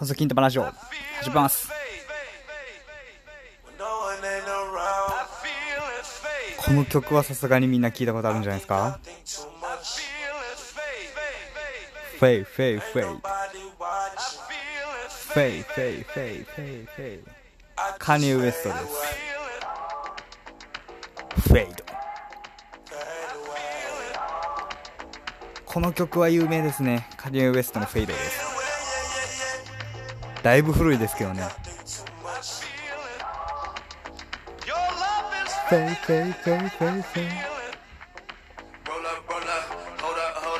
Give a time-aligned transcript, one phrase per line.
[0.00, 1.68] 細金玉ラジオ始めます。
[6.56, 8.98] この曲はさすがにみんな聞いたことあるんじゃないですか？
[12.18, 13.04] フェイフェイフェイ
[15.28, 17.24] フェイフェイフェイフェイフェイ
[17.98, 18.84] カニウエストです。
[21.50, 21.84] フェイド
[25.66, 27.06] この曲は有名ですね。
[27.18, 28.39] カニウエストのフェイドです。
[30.42, 31.42] だいぶ古いですけどね。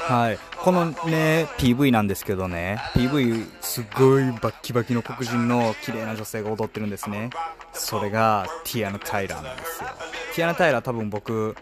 [0.09, 0.39] はい。
[0.59, 2.81] このね PV なんですけどね。
[2.95, 7.31] PV すごいバッキバキの黒人の綺麗な女性が踊ってるんですね。
[7.73, 9.89] それがティアナ・タイラーなんですよ。
[10.35, 11.57] ティアナ・タイラー多分僕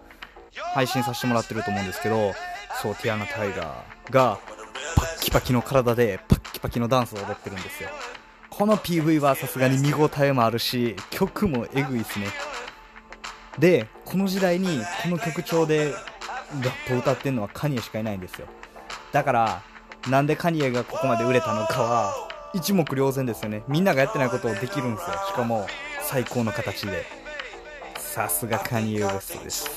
[0.75, 2.33] 配信させてもらってると思うんですけど
[2.83, 4.39] そうティアナ・タイラーが
[4.97, 7.89] パッキパキの体でパッキパキのダンスを踊ってるんですよ。
[8.51, 12.27] この PV はさすがに見応えもあるし曲もエグいですね。
[13.61, 18.49] でこの時代にこの曲調でラップを歌ってるのはカニエしかいないんですよ。
[19.13, 19.63] だから
[20.09, 22.13] なんでカニエがここまで売れたのかは
[22.53, 23.63] 一目瞭然ですよね。
[23.69, 25.17] みんながやってないことをできるんですよ。
[25.29, 25.69] しかも
[26.03, 27.07] 最高の形で。
[27.99, 29.71] さすがカニエ・ウエストです。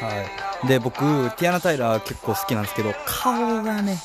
[0.00, 0.98] はい、で僕
[1.36, 3.96] ティアナ・タイラー結構好きなんですけど顔がね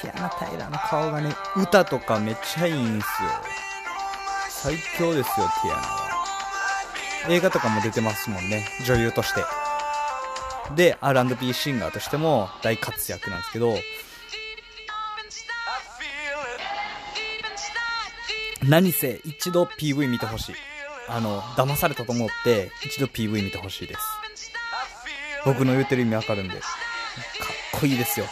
[0.00, 3.28] ティアナ・タイラーの顔がね歌とかめっちゃいいんすよ。
[4.50, 6.08] 最強ですよティアナは。
[7.28, 9.42] 映画とかも出てますもんね女優として。
[10.74, 13.74] で R&B シンガーとしても大活躍なんですけど
[18.68, 20.54] 何せ一度 PV 見てほしい
[21.08, 24.00] あの騙されたと思って一度 PV 見てほしいです。
[25.44, 26.54] 僕の言うてる意味わかるんで。
[26.60, 26.66] か
[27.76, 28.26] っこいいですよ。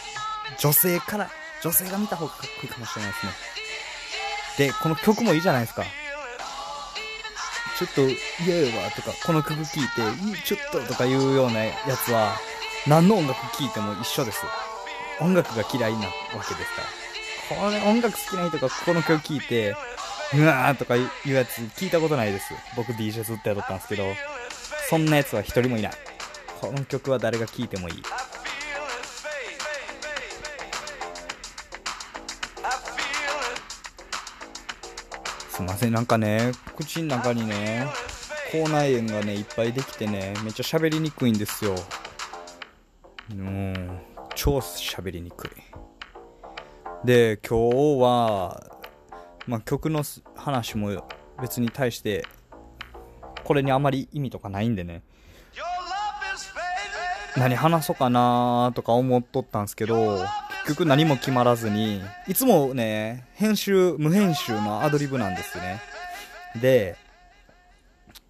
[0.59, 1.29] 女性から
[1.63, 3.31] 女性が見た方がかっこいいかもしれないですね。
[4.57, 5.83] でこの曲もいいじゃないですか。
[7.77, 8.01] ちょっと
[8.43, 11.73] 嫌やわとかこの曲聴いてちょっととかいうようなや
[12.03, 12.35] つは
[12.87, 14.43] 何の音楽聴いても一緒です。
[15.19, 16.11] 音楽が嫌いなわ
[16.47, 16.81] けですか
[17.55, 17.61] ら。
[17.61, 19.75] これ音楽好きな人がこの曲聴いて
[20.35, 22.53] うわーとかいうやつ聞いたことないです。
[22.75, 24.03] 僕 DJ ずっとやったんですけど
[24.89, 25.91] そんなやつは一人もいない。
[26.59, 28.03] この曲は誰が聴いてもいい。
[35.49, 37.87] すいませんなんかね口の中にね
[38.51, 41.73] 口内炎がねいっぱいできてねめっちゃ喋りにくいんですよ。
[43.31, 43.99] うん
[44.35, 45.49] 超喋りにくい。
[47.03, 48.63] で今日は
[49.47, 50.03] まあ、曲の
[50.35, 51.07] 話も
[51.41, 52.25] 別に対して
[53.43, 55.03] これにあまり意味とかないんでね。
[57.37, 60.17] 何話そうかなとか思っとったんですけど
[60.65, 65.79] 結局何も決まらずにいつもね編集無編集のアドリブなんですね。
[66.59, 66.97] で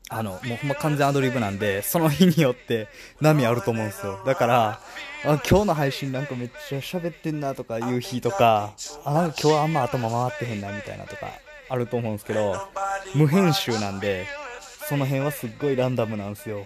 [0.10, 2.88] あのもうほんま完全アドリブなんでその日によって
[3.20, 4.22] 波あると思うんですよ。
[4.26, 4.80] だから
[5.26, 8.74] あ今日の配信なんかめっちゃ喋ってんなとかいう日とか
[9.04, 11.28] あなんか今日はあんま頭回ってへんなみたいなとか
[11.70, 12.56] あると思うんですけど
[13.16, 14.28] 無編集なんで
[14.88, 16.66] その辺はすっごいランダムなんですよ。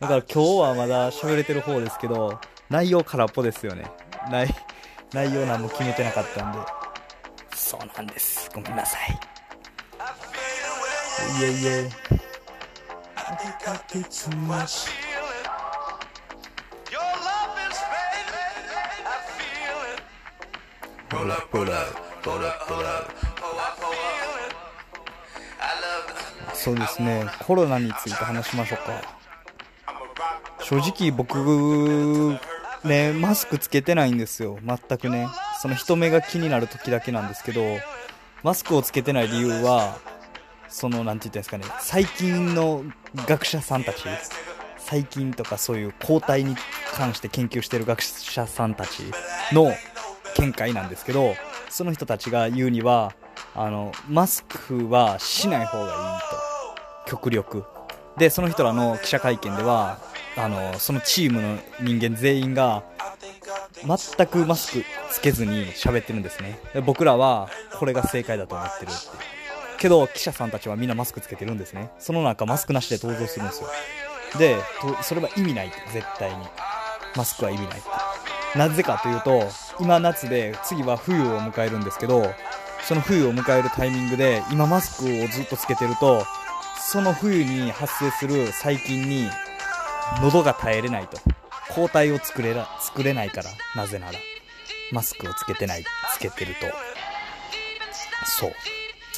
[0.00, 2.40] だから今日はまだ喋れてる方ですけど
[2.70, 3.84] 内容空っぽですよね。
[4.30, 4.48] 内
[5.12, 6.58] 内容何も決めてなかったんで。
[7.54, 8.50] そうなんです。
[8.54, 9.20] ごめんなさい。
[11.40, 11.90] いえいえ。
[14.10, 14.88] Too much.
[16.90, 18.66] Your love is fading,
[19.06, 20.00] I feel it.
[21.14, 24.54] Roll up, roll up, hold up, hold up, oh, I feel it.
[25.60, 29.02] I love そうですね、コロナについて話しましょうか。
[30.62, 32.38] 正直僕、
[32.84, 35.28] ね、マスクつけてないんですよ、全くね。
[35.62, 37.62] その人目が気になる時だけなんですけど、
[38.42, 39.98] マスクをつけてない理由は、
[40.70, 42.84] その、なんて言ったんですかね、最近の
[43.26, 44.04] 学者さんたち、
[44.78, 46.56] 最近とかそういう抗体に
[46.94, 49.02] 関して研究してる学者さんたち
[49.52, 49.72] の
[50.38, 51.34] 見解なんですけど、
[51.68, 53.12] その人たちが言うには、
[53.54, 55.90] あの、マスクはしない方がいい
[57.04, 57.10] と。
[57.10, 57.64] 極力。
[58.16, 59.98] で、その人らの記者会見では、
[60.36, 62.84] あの、そのチームの人間全員が、
[63.84, 66.58] 全くマスクつけずに喋ってるんですね。
[66.84, 69.39] 僕らは、これが正解だと思ってるって。
[69.80, 73.68] けど記者さんたちはみんなマスクつけてるんですねその中マスクなしで登場するんですよ
[74.38, 74.56] で
[75.02, 76.36] それは意味ないって絶対に
[77.16, 77.82] マスクは意味ないっ
[78.52, 79.42] てなぜかというと
[79.80, 82.24] 今夏で次は冬を迎えるんですけど
[82.82, 86.24] その冬を迎えるタイミングで今マスクをずっとつけてると
[86.80, 89.28] その冬に発生する細菌に
[90.22, 91.18] 喉が耐えれないと。
[91.72, 93.50] 抗体を作れら、作れないから。
[93.76, 94.18] なぜなら。
[94.92, 95.84] マスクをつけてない、
[96.14, 96.66] つけてると。
[98.26, 98.52] そう。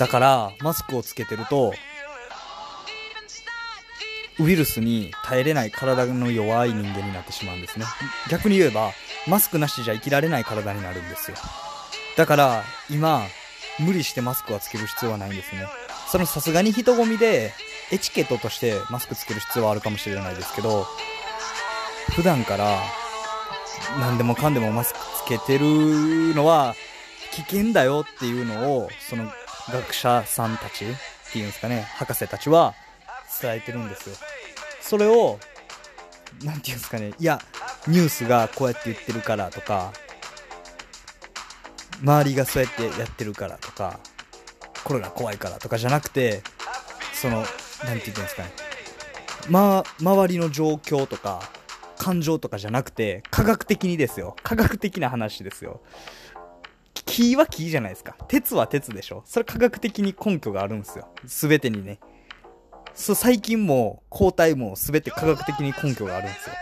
[0.03, 1.73] だから、マスクをつけてると、
[4.41, 7.85] ウイルスに耐えれない体の弱い人間になってしまうんですね。
[8.29, 8.91] 逆に言えば、
[9.29, 11.37] マスクなしじゃ生きられない体になるんですよ。
[12.17, 13.23] だから、今、
[13.79, 15.69] 無理してマスクはつける必要はないんですね。
[16.11, 17.55] そのさすがに人混みで、
[17.93, 20.85] エチケットとしてマスクつける必要はあるかもしれないですけど、
[22.17, 22.81] 普段から
[24.01, 26.75] 何でもかんでもマスクつけてるのは
[27.31, 29.31] 危険だよっていうのを、その
[29.71, 30.89] 学者さんたちっ
[31.33, 32.75] ていうんですかね、博士たちは
[33.41, 34.17] 伝えてるんですよ。
[34.81, 35.39] それを、
[36.43, 37.41] なんていうんですかね、いや、
[37.87, 39.93] ニュースがこうやって言ってるからとか、
[42.03, 44.01] 周りがそうやってやってるからとか、
[44.85, 46.43] コロナ怖いからとかじゃなくて、
[47.15, 47.53] その、なんて
[47.85, 48.53] 言ってんですかね、
[49.49, 51.49] ま、周りの状況とか、
[51.99, 54.35] 感情とかじゃなくて、科学的にですよ。
[54.43, 55.81] 科学的な話ですよ。
[57.13, 58.17] 木は木じゃないですか。
[58.27, 59.23] 鉄は鉄でしょ。
[59.27, 61.09] それ科学的に根拠があるんですよ。
[61.27, 61.99] すべてにね。
[62.95, 66.55] そう、最近も抗体もすべて科学的に根拠があるんですよ。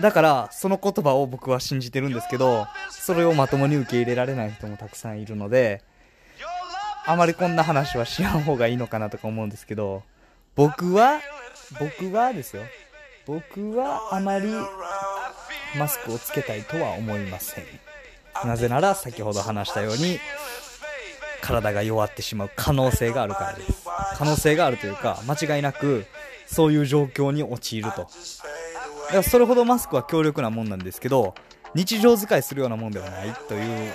[0.00, 5.84] だから、その言葉を僕は信じてるんですけど、それをまともに受け入れられない人もたくさんいるので、
[7.06, 10.02] あまりこんな話はしやん方がいいのかなとか思うんですけど、
[10.56, 11.20] 僕は、
[11.78, 12.64] 僕はですよ。
[13.24, 14.52] 僕はあまり
[15.78, 17.64] マスクをつけたいとは思いません。
[18.44, 20.20] なぜなら先ほど話したように、
[21.40, 23.86] 体が弱ってしまう可能性があるからです。
[24.16, 26.06] 可能性があるというか、間違いなく
[26.46, 28.02] そういう状況に陥ると。
[28.02, 31.34] だからそれほどマスクは強力なもんなんですけど、
[31.74, 33.92] 日常使いするようなもんではないという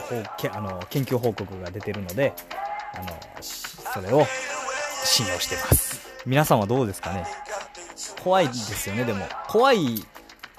[0.53, 2.33] あの研究報告が出てるので、
[2.93, 3.07] あの、
[3.41, 4.25] それを
[5.03, 5.99] 信用してます。
[6.25, 7.25] 皆さんはどうですかね？
[8.23, 9.25] 怖いですよね、でも。
[9.47, 10.05] 怖い、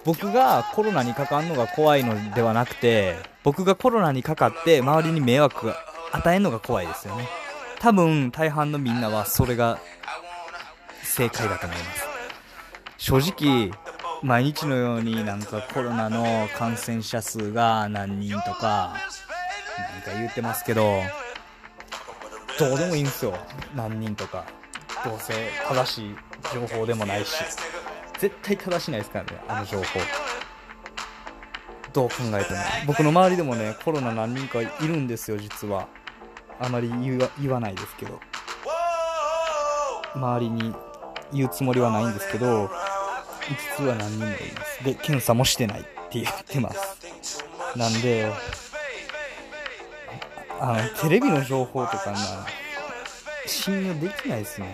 [0.05, 5.77] 僕がコロナにかかんのが怖いのではなくて、僕がコロナにかかって周りに迷惑が
[6.13, 7.29] 与えるのが怖いですよね。
[7.81, 9.79] 多分、大半のみんなはそれが
[11.03, 12.07] 正解だと思います。
[12.99, 13.73] 正直、
[14.23, 18.95] 毎日のようになんかコロナの感染者数が何人とか、
[19.79, 21.03] なんか言ってますけど、
[22.59, 23.37] どうでもいいんですよ。
[23.75, 24.45] 何人とか。
[25.05, 25.35] どうせ
[25.69, 26.17] 正しい
[26.55, 27.35] 情報でもないし。
[28.19, 29.85] 絶対正しないですからね、あの情報。
[31.93, 32.59] どう考えても。
[32.87, 35.89] 僕の周りでもね、コロナ何人かいるんですよ、実は。
[36.61, 36.91] あまり
[37.41, 38.21] 言わないですけど。
[40.15, 40.75] 周りに
[41.33, 42.71] 言うつもりはないんですけど、
[43.79, 44.85] 実は何人もいます。
[44.85, 47.45] で、検査もしてないって言ってます。
[47.77, 48.31] なんで、
[50.61, 52.19] あの、テレビの情報とかな、
[53.47, 54.73] 信用できないですね。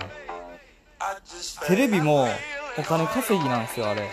[1.66, 2.28] テレビも
[2.76, 4.08] お金稼ぎなんですよ、あれ。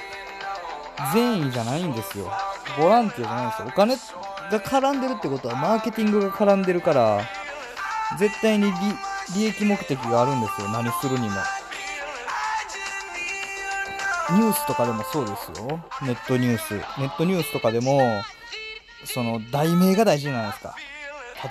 [1.13, 2.31] 善意じゃないんですよ。
[2.77, 3.67] ボランティアじゃないですよ。
[3.67, 7.21] お金が絡んでるってことは、マーケティングが絡んでるから、
[8.19, 8.71] 絶対に
[9.35, 10.69] 利益目的があるんですよ。
[10.69, 11.35] 何するにも。
[14.31, 15.79] ニュースとかでもそうですよ。
[16.01, 16.73] ネットニュース。
[16.99, 18.01] ネットニュースとかでも、
[19.05, 20.75] その、題名が大事じゃないですか。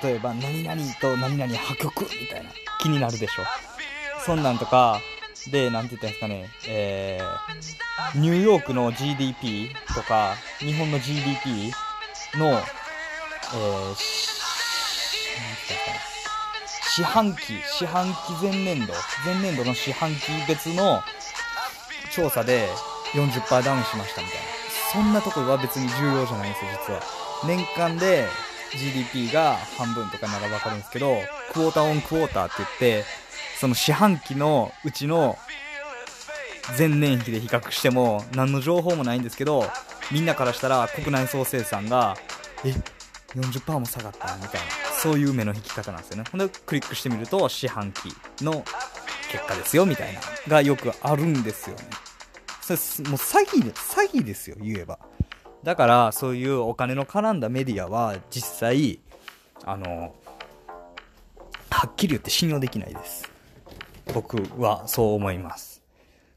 [0.02, 2.50] 例えば、何々と何々破局みたいな。
[2.81, 3.43] 気になるでしょ。
[4.25, 5.00] そんなんとか、
[5.51, 11.73] で、なんて言ったんですかね、えー、ニューヨークの GDP とか、日本の GDP
[12.39, 13.95] の、えー、
[16.97, 18.93] 四半期、四半期前年度、
[19.25, 21.03] 前年度の四半期別の
[22.13, 22.69] 調査で
[23.15, 24.45] 40%ダウンしましたみたいな。
[24.93, 27.03] そんなところは別に重要じゃないんですよ、実は。
[27.47, 28.29] 年間で
[28.77, 31.17] GDP が半分とかならわかるんですけど、
[31.53, 33.24] クォーターオンクォーターって言って、
[33.59, 35.39] その四半期のうちの
[36.79, 39.65] 前年比で比較しても何の情報もないんですけど、
[40.11, 42.17] みんなからしたら国内総生産が、
[42.65, 42.75] え、
[43.35, 44.67] 40%も下がったみたいな、
[45.01, 46.25] そういう目の引き方なんですよね。
[46.31, 48.65] ほんで、クリックしてみると、四半期の
[49.31, 51.83] 結果ですよ、みたいな、がよくあるんですよね。
[52.61, 54.99] それ、もう詐欺で、詐欺ですよ、言えば。
[55.63, 59.01] だから、そういうお金の絡んだメディアは、実際、
[59.65, 60.15] あの、
[61.71, 63.34] はっきり言って信用できないです。
[64.13, 65.83] 僕はそう思います。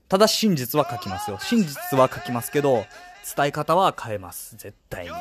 [0.09, 1.37] ただ真実は書きますよ。
[1.39, 2.85] 真実は書きますけど、
[3.35, 4.55] 伝え方は変えます。
[4.55, 5.11] 絶対に。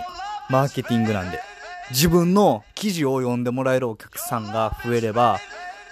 [0.49, 1.41] マーケティングなんで。
[1.91, 5.41] 自分の記事を読んでもらえるお客さんが増えれば、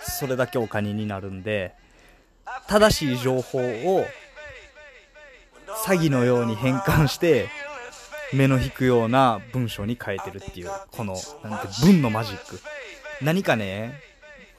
[0.02, 1.74] それだけお金になるんで、
[2.68, 4.06] 正しい情報を
[5.84, 7.48] 詐欺のように変換して、
[8.32, 12.60] 目の引くような文章に変えてるっていう、この、なんて、文のマジック。
[13.22, 14.00] 何かね、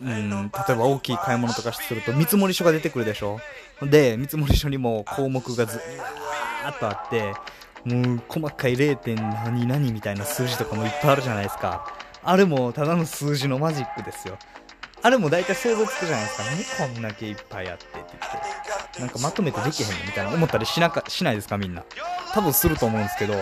[0.02, 3.40] うん、例えば大きい買い物とかすると見積書が出てくるでしょ？
[3.82, 7.34] で、見積書にも項目がずーっとあって、
[7.86, 9.16] もう細かい 0.
[9.16, 11.94] 何々みたいな数字とかもいっぱいあるじゃないですか。
[12.24, 14.38] あれもただの数字のマジックですよ。
[15.02, 16.38] あれも大体想像つくじゃないです
[16.78, 16.84] か。
[16.84, 18.10] 何こんだけいっぱいあってって言っ
[18.94, 19.00] て。
[19.00, 21.84] なんかまとめてできへんのみたいな思ったりしなか、しないですかみんな。
[22.34, 23.36] 多分すると思うんですけど、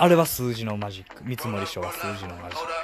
[0.00, 1.24] あれは数字のマジック。
[1.24, 2.77] 見積書は数字のマジック。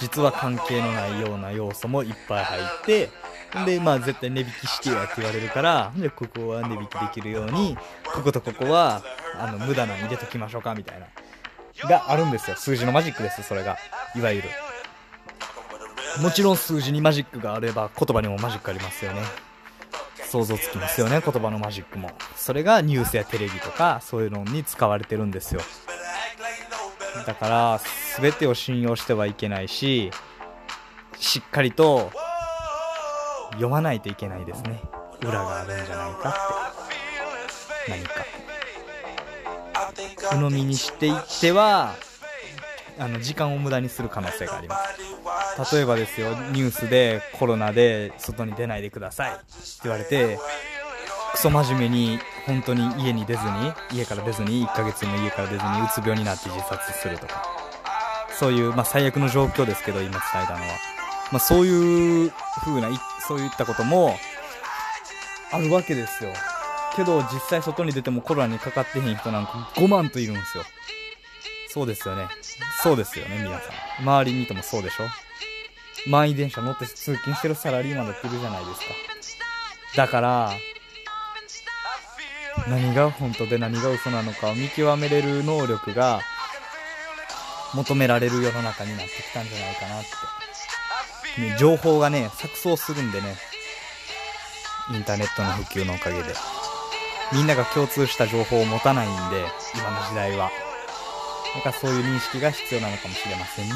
[0.00, 3.10] 実は関係のないような要素もいっぱい入って、
[3.64, 9.02] で、まあ絶対値引きしてやって言われるから、で、ここは値引きできるように、こことここは、
[9.38, 11.06] あの、無駄なに入れときましょうか、みたいな。
[11.88, 12.56] があるんですよ。
[12.56, 13.76] 数字のマジックです、それが。
[14.14, 14.48] いわゆる。
[16.20, 19.22] もちろん数字にマジックがあれば、言葉にもマジックありますよね。
[20.26, 22.10] 想像つきますよね、言葉のマジックも。
[22.34, 25.60] それがニュースやテレビとか、そういうのに使われてるんですよ。
[27.26, 27.80] だから、
[28.20, 30.10] 全てを信用してはいけないし、
[31.18, 32.10] しっかりと
[33.52, 34.82] 読まないといけないですね。
[35.20, 36.32] 裏があるんじゃないかっ
[37.86, 37.90] て。
[37.90, 38.24] 何か。
[40.32, 41.94] 鵜呑みにしていっては、
[42.98, 44.76] あの、時間を無駄にする可能性がありま
[45.64, 45.74] す。
[45.74, 49.42] 例えばですよ、ニュースでコロナで外に出ないでくださいって
[49.84, 50.38] 言われて、
[51.32, 57.55] クソ真面目に本当に家に出ずに、家から出ずに、1ヶ月も家から出ずにうつ病になって自殺するとか。
[58.38, 60.66] そういう、まあ、最悪の状況ですけど、今伝えたのは。
[61.32, 62.32] まあ、そういう
[62.64, 62.88] 風な、
[63.26, 64.16] そういったことも
[65.52, 66.30] あるわけですよ。
[66.94, 70.64] けど、実際外に出てもコロナにかかってへん人なんか5万といるんですよ。
[71.68, 72.28] そうですよね。
[72.82, 74.02] そうですよね、皆さん。
[74.02, 75.04] 周りにいてもそうでしょ
[76.08, 78.86] 満員電車乗って通勤してるサラリーマンだっているじゃないですか。
[79.96, 80.50] だから、
[82.68, 86.20] 何が本当で何が嘘なのかを見極めれる能力が
[87.74, 90.04] 求められる世の中になってきたんじゃないかなっ
[91.36, 91.40] て。
[91.40, 93.36] ね、情報がね、錯綜するんでね。
[94.92, 96.34] インターネットの普及のおかげで。
[97.32, 99.44] みんなが共通した情報を持たないんで、
[99.74, 100.50] 今の時代は。
[101.56, 103.74] だかそういう認識が必要なのかもしれませんね。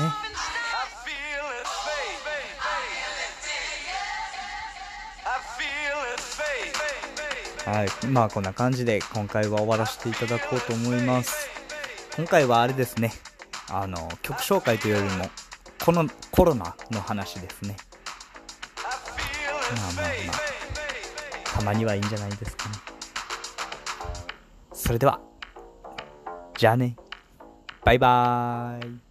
[7.66, 8.06] はい。
[8.06, 11.48] まあこんな感じで今回は終わらせていただこうと思います。
[12.16, 13.12] 今回はあれですね。
[13.70, 15.30] あの、曲紹介というよりも、
[15.84, 17.76] このコロナの話ですね。
[18.82, 22.74] まあまあまあ、たまにはいいんじゃないですかね。
[24.72, 25.20] それでは、
[26.58, 26.96] じゃあね。
[27.84, 29.09] バイバーイ。